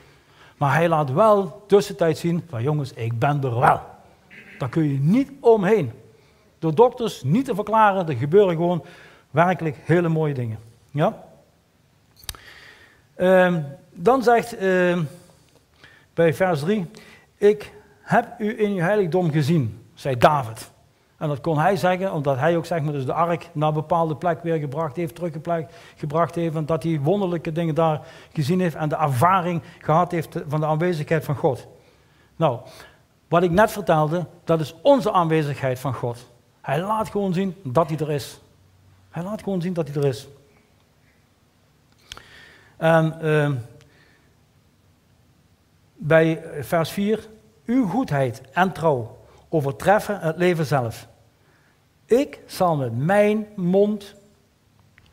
[0.57, 3.81] Maar hij laat wel tussentijd zien van jongens, ik ben er wel.
[4.59, 5.93] Daar kun je niet omheen.
[6.59, 8.85] Door dokters niet te verklaren, er gebeuren gewoon
[9.31, 10.59] werkelijk hele mooie dingen.
[10.91, 11.25] Ja?
[13.17, 14.99] Ehm, dan zegt uh,
[16.15, 16.87] bij vers 3,
[17.37, 20.71] ik heb u in uw heiligdom gezien, zei David.
[21.21, 23.75] En dat kon hij zeggen, omdat hij ook zeg maar, dus de ark naar een
[23.75, 26.55] bepaalde plek weer gebracht heeft, teruggebracht heeft.
[26.55, 28.01] En dat hij wonderlijke dingen daar
[28.33, 31.67] gezien heeft en de ervaring gehad heeft van de aanwezigheid van God.
[32.37, 32.61] Nou,
[33.29, 36.31] wat ik net vertelde, dat is onze aanwezigheid van God.
[36.61, 38.41] Hij laat gewoon zien dat hij er is.
[39.11, 40.29] Hij laat gewoon zien dat hij er is.
[42.77, 43.55] En ehm,
[45.97, 47.29] bij vers 4,
[47.65, 49.19] uw goedheid en trouw
[49.51, 51.09] overtreffen het leven zelf.
[52.07, 54.15] Ik zal met mijn mond,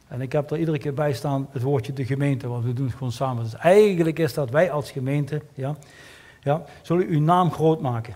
[0.08, 2.86] en ik heb er iedere keer bij staan het woordje de gemeente, want we doen
[2.86, 3.44] het gewoon samen.
[3.44, 5.76] Dus eigenlijk is dat wij als gemeente, ja,
[6.44, 8.16] ja, zullen uw naam groot maken.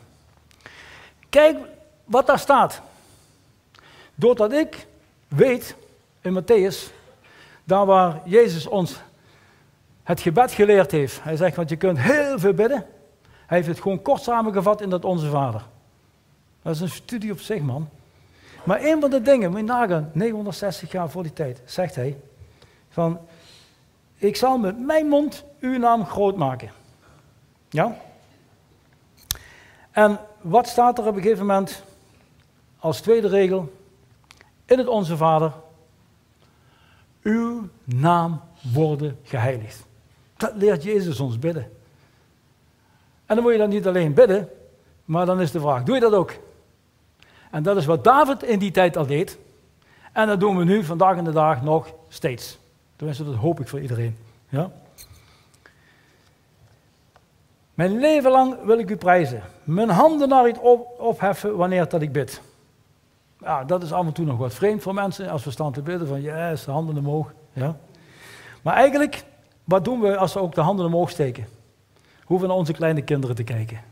[1.29, 1.57] Kijk
[2.05, 2.81] wat daar staat.
[4.15, 4.88] Doordat ik
[5.27, 5.75] weet
[6.21, 6.93] in Matthäus,
[7.63, 8.99] daar waar Jezus ons
[10.03, 11.23] het gebed geleerd heeft.
[11.23, 12.86] Hij zegt, want je kunt heel veel bidden.
[13.45, 15.65] Hij heeft het gewoon kort samengevat in dat Onze Vader.
[16.62, 17.89] Dat is een studie op zich, man.
[18.63, 22.17] Maar een van de dingen, moet nagaan, 960 jaar voor die tijd, zegt hij,
[22.89, 23.19] van,
[24.15, 26.71] ik zal met mijn mond uw naam groot maken.
[27.69, 27.97] Ja?
[29.91, 31.84] En wat staat er op een gegeven moment
[32.80, 33.74] als tweede regel
[34.65, 35.52] in het Onze Vader?
[37.21, 38.41] Uw naam
[38.74, 39.86] worden geheiligd.
[40.38, 41.71] Dat leert Jezus ons bidden.
[43.26, 44.50] En dan moet je dat niet alleen bidden,
[45.06, 46.34] maar dan is de vraag, doe je dat ook?
[47.51, 49.37] En dat is wat David in die tijd al deed.
[50.13, 52.59] En dat doen we nu, vandaag in de dag, nog steeds.
[52.95, 54.17] Tenminste, dat hoop ik voor iedereen.
[54.49, 54.71] Ja?
[57.73, 59.41] Mijn leven lang wil ik u prijzen.
[59.63, 62.41] Mijn handen naar u op, opheffen wanneer dat ik bid.
[63.39, 65.81] Ja, dat is af en toe nog wat vreemd voor mensen als we staan te
[65.81, 67.33] bidden van yes, de handen omhoog.
[67.53, 67.75] Ja.
[68.61, 69.23] Maar eigenlijk,
[69.63, 71.47] wat doen we als we ook de handen omhoog steken?
[72.23, 73.90] Hoeven naar onze kleine kinderen te kijken.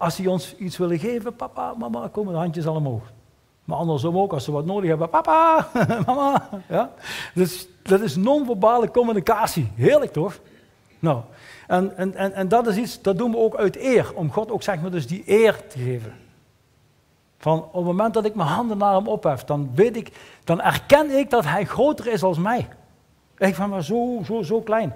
[0.00, 3.02] Als die ons iets willen geven, papa, mama, komen de handjes al omhoog.
[3.64, 5.68] Maar andersom ook, als ze wat nodig hebben, papa,
[6.06, 6.48] mama.
[6.68, 6.90] Ja?
[7.34, 9.70] Dus dat is non-verbale communicatie.
[9.74, 10.38] Heerlijk toch?
[10.98, 11.20] Nou,
[11.66, 14.14] en, en, en, en dat is iets, dat doen we ook uit eer.
[14.14, 16.14] Om God ook zeg maar dus die eer te geven.
[17.38, 20.12] Van op het moment dat ik mijn handen naar hem ophef, dan weet ik,
[20.44, 22.68] dan erken ik dat hij groter is als mij.
[23.38, 24.94] Ik ben maar zo, zo, zo klein.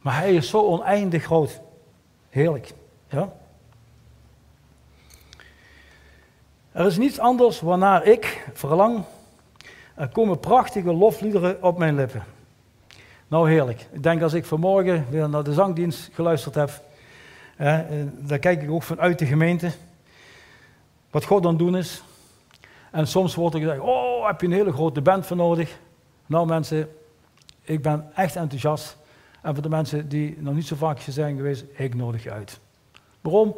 [0.00, 1.60] Maar hij is zo oneindig groot.
[2.28, 2.74] Heerlijk.
[3.08, 3.32] Ja?
[6.76, 9.04] Er is niets anders waarnaar ik verlang.
[9.94, 12.24] Er komen prachtige lofliederen op mijn lippen.
[13.28, 13.86] Nou, heerlijk.
[13.92, 16.70] Ik denk als ik vanmorgen weer naar de zangdienst geluisterd heb,
[17.56, 17.78] eh,
[18.18, 19.70] dan kijk ik ook vanuit de gemeente
[21.10, 22.02] wat God het doen is.
[22.90, 25.78] En soms wordt er gezegd, oh, heb je een hele grote band voor nodig?
[26.26, 26.88] Nou mensen,
[27.62, 28.96] ik ben echt enthousiast.
[29.42, 32.58] En voor de mensen die nog niet zo vaak zijn geweest, ik nodig je uit.
[33.20, 33.56] Waarom?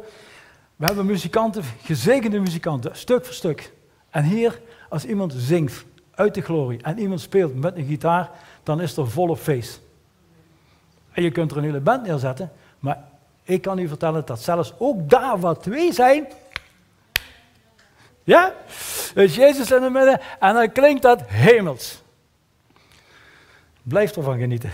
[0.79, 3.71] We hebben muzikanten, gezegende muzikanten, stuk voor stuk.
[4.09, 8.29] En hier, als iemand zingt uit de glorie en iemand speelt met een gitaar,
[8.63, 9.81] dan is er volle feest.
[11.11, 13.03] En je kunt er een hele band neerzetten, maar
[13.43, 16.27] ik kan u vertellen dat zelfs ook daar waar twee zijn,
[18.23, 18.53] ja,
[19.15, 22.01] is Jezus in het midden en dan klinkt dat hemels.
[23.81, 24.71] Blijf ervan genieten.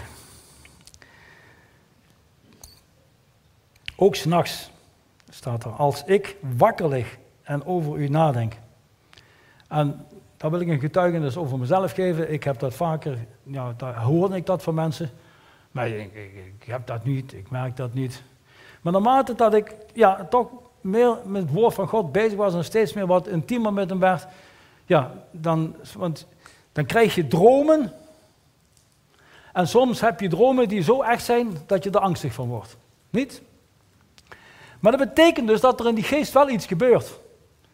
[3.95, 4.73] Ook s'nachts
[5.35, 8.53] staat er, als ik wakker lig en over u nadenk.
[9.67, 10.05] En
[10.37, 12.31] daar wil ik een getuigenis over mezelf geven.
[12.31, 15.09] Ik heb dat vaker, ja, daar hoorde ik dat van mensen.
[15.71, 16.13] Maar ik,
[16.59, 18.23] ik, heb dat niet, ik merk dat niet.
[18.81, 20.49] Maar naarmate dat ik ja, toch
[20.81, 23.99] meer met het woord van God bezig was en steeds meer wat intiemer met hem
[23.99, 24.27] werd,
[24.85, 26.27] ja, dan, want,
[26.71, 27.91] dan krijg je dromen.
[29.53, 32.77] En soms heb je dromen die zo echt zijn dat je er angstig van wordt.
[33.09, 33.41] Niet?
[34.85, 37.19] Maar dat betekent dus dat er in die geest wel iets gebeurt.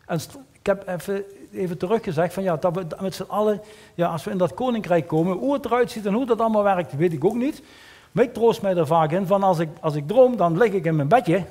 [0.05, 0.19] En
[0.51, 3.61] ik heb even, even teruggezegd van ja, dat we met z'n allen,
[3.95, 6.63] ja, als we in dat koninkrijk komen, hoe het eruit ziet en hoe dat allemaal
[6.63, 7.63] werkt, weet ik ook niet.
[8.11, 10.73] Maar ik troost mij er vaak in van als ik, als ik droom, dan lig
[10.73, 11.45] ik in mijn bedje.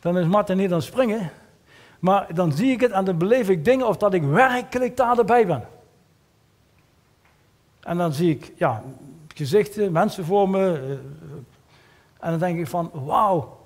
[0.00, 1.30] Dan is Martin niet aan het springen.
[1.98, 5.46] Maar dan zie ik het en dan beleef ik dingen of dat ik werkelijk daarbij
[5.46, 5.68] ben.
[7.80, 8.82] En dan zie ik ja,
[9.34, 10.72] gezichten, mensen voor me.
[10.72, 10.90] Eh,
[12.20, 13.62] en dan denk ik van, wauw,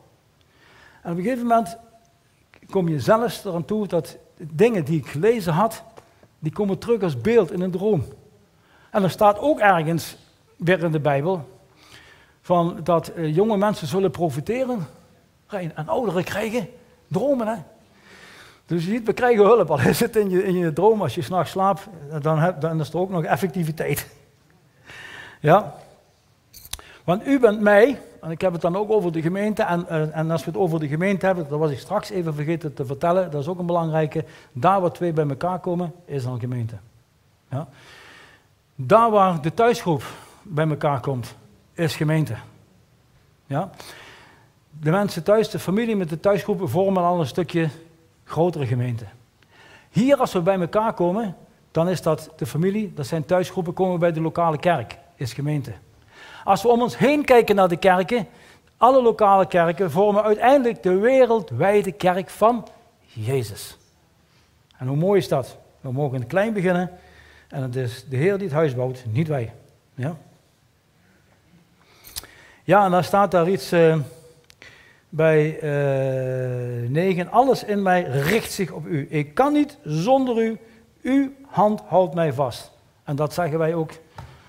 [1.08, 1.76] en op een gegeven moment
[2.70, 5.82] kom je zelfs eraan toe dat dingen die ik gelezen had,
[6.38, 8.04] die komen terug als beeld in een droom.
[8.90, 10.16] En er staat ook ergens
[10.56, 11.48] weer in de Bijbel
[12.40, 14.86] van dat eh, jonge mensen zullen profiteren
[15.46, 16.68] en ouderen krijgen
[17.06, 17.46] dromen.
[17.46, 17.56] Hè?
[18.66, 19.70] Dus je ziet, we krijgen hulp.
[19.70, 21.86] Al is het in je, in je droom als je s'nachts slaapt,
[22.20, 24.06] dan, heb, dan is er ook nog effectiviteit.
[25.40, 25.74] Ja?
[27.04, 30.16] Want u bent mij, en ik heb het dan ook over de gemeente, en, eh,
[30.16, 32.84] en als we het over de gemeente hebben, dat was ik straks even vergeten te
[32.84, 36.74] vertellen, dat is ook een belangrijke, daar waar twee bij elkaar komen, is dan gemeente.
[37.50, 37.68] Ja?
[38.74, 40.02] Daar waar de thuisgroep
[40.42, 41.36] bij elkaar komt,
[41.72, 42.34] is gemeente.
[43.46, 43.70] Ja?
[44.80, 47.68] De mensen thuis, de familie met de thuisgroepen vormen al een stukje
[48.24, 49.04] grotere gemeente.
[49.90, 51.36] Hier, als we bij elkaar komen,
[51.70, 55.72] dan is dat de familie, dat zijn thuisgroepen, komen bij de lokale kerk, is gemeente.
[56.48, 58.26] Als we om ons heen kijken naar de kerken,
[58.76, 62.68] alle lokale kerken vormen uiteindelijk de wereldwijde kerk van
[63.04, 63.78] Jezus.
[64.78, 65.56] En hoe mooi is dat?
[65.80, 66.90] We mogen in het klein beginnen
[67.48, 69.52] en het is de Heer die het huis bouwt, niet wij.
[69.94, 70.16] Ja,
[72.64, 73.96] ja en dan staat daar iets uh,
[75.08, 77.30] bij uh, eh, 9.
[77.30, 79.06] Alles in mij richt zich op u.
[79.10, 80.58] Ik kan niet zonder u.
[81.02, 82.70] Uw hand houdt mij vast.
[83.04, 83.90] En dat zeggen wij ook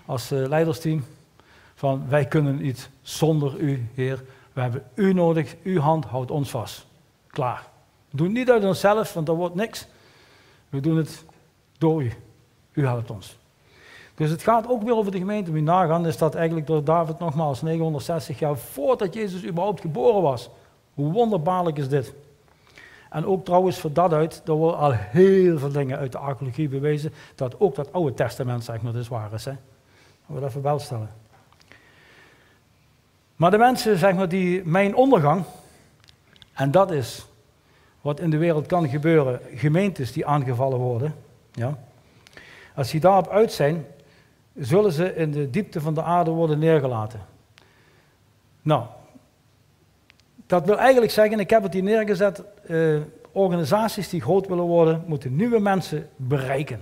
[0.05, 1.03] als uh, leidersteam.
[1.79, 4.23] Van wij kunnen niet zonder u, Heer.
[4.53, 5.55] We hebben u nodig.
[5.63, 6.85] Uw hand houdt ons vast.
[7.27, 7.67] Klaar.
[8.09, 9.87] We doen het niet uit onszelf, want dat wordt niks.
[10.69, 11.25] We doen het
[11.77, 12.13] door u.
[12.71, 13.37] U helpt ons.
[14.15, 15.51] Dus het gaat ook weer over de gemeente.
[15.51, 20.49] Wie nagaan is dat eigenlijk door David nogmaals 960 jaar voordat Jezus überhaupt geboren was.
[20.93, 22.13] Hoe wonderbaarlijk is dit?
[23.09, 26.69] En ook trouwens voor dat uit, er worden al heel veel dingen uit de archeologie
[26.69, 29.45] bewezen, dat ook dat Oude Testament zeg maar dus waar is.
[29.45, 29.53] Hè?
[30.27, 31.27] Dat we even wel stellen.
[33.39, 35.43] Maar de mensen zeg maar die mijn ondergang,
[36.53, 37.27] en dat is
[38.01, 41.15] wat in de wereld kan gebeuren, gemeentes die aangevallen worden,
[41.51, 41.77] ja,
[42.75, 43.85] als die daarop uit zijn,
[44.55, 47.19] zullen ze in de diepte van de aarde worden neergelaten.
[48.61, 48.83] Nou,
[50.47, 52.99] dat wil eigenlijk zeggen, ik heb het hier neergezet, uh,
[53.31, 56.81] organisaties die groot willen worden, moeten nieuwe mensen bereiken.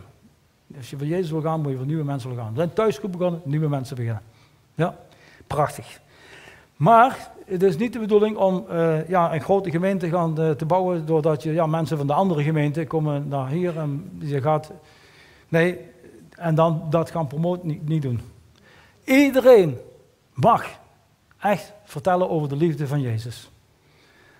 [0.78, 2.50] Als je voor Jezus wil gaan, moet je voor nieuwe mensen gaan.
[2.50, 4.22] We zijn thuisgroep begonnen, nieuwe mensen beginnen.
[4.76, 4.98] Ja,
[5.48, 6.00] prachtig.
[6.78, 10.66] Maar het is niet de bedoeling om uh, ja, een grote gemeente gaan, uh, te
[10.66, 14.72] bouwen, doordat je ja, mensen van de andere gemeente komen naar hier en je gaat.
[15.48, 15.80] Nee,
[16.30, 18.22] en dan dat gaan promoten, niet, doen.
[19.04, 19.78] Iedereen
[20.34, 20.66] mag
[21.40, 23.50] echt vertellen over de liefde van Jezus.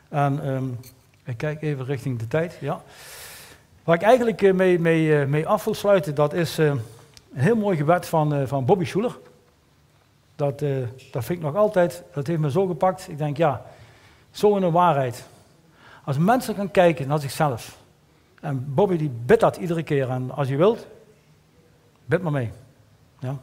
[0.10, 0.80] En um,
[1.26, 2.58] ik kijk even richting de tijd.
[2.62, 2.82] Ja.
[3.84, 6.82] Waar ik eigenlijk eh, mee, mee, eh, mee af wil sluiten, dat is een
[7.34, 9.18] heel mooi gebed van, van Bobby Schuler.
[10.38, 10.60] Dat,
[11.12, 13.10] dat vind ik nog altijd, dat heeft me zo gepakt.
[13.10, 13.66] Ik denk, ja,
[14.32, 15.26] zo in de waarheid.
[16.04, 17.78] Als mensen gaan kijken naar zichzelf.
[18.42, 20.10] En Bobby die bidt dat iedere keer.
[20.10, 20.88] En als je wilt,
[22.06, 22.52] bid maar mee.
[23.20, 23.38] Ja.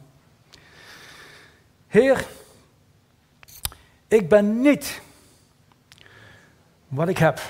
[1.87, 2.27] Heer,
[4.07, 5.01] ik ben niet
[6.87, 7.41] wat ik heb.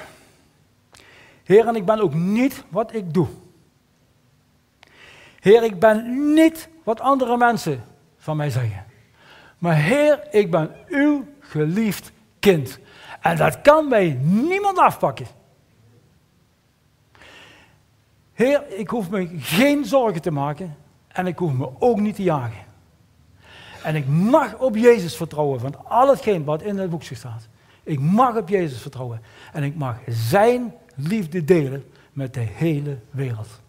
[1.44, 3.28] Heer, en ik ben ook niet wat ik doe.
[5.40, 7.84] Heer, ik ben niet wat andere mensen
[8.18, 8.86] van mij zeggen.
[9.66, 12.80] Maar Heer, ik ben uw geliefd kind.
[13.22, 15.26] En dat kan mij niemand afpakken.
[18.34, 20.76] Heer, ik hoef me geen zorgen te maken
[21.08, 22.64] en ik hoef me ook niet te jagen.
[23.84, 27.48] En ik mag op Jezus vertrouwen van al hetgeen wat in het boekje staat.
[27.84, 29.22] Ik mag op Jezus vertrouwen.
[29.54, 33.62] En ik mag zijn liefde delen met de hele wereld.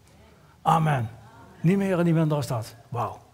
[0.63, 1.11] Amen.
[1.61, 2.77] Niet meer en niet minder als dat.
[2.89, 3.26] Wauw.